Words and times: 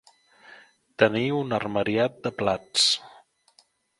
Tenir 1.03 1.25
un 1.41 1.53
armariat 1.59 2.17
de 2.25 2.33
plats. 2.41 2.89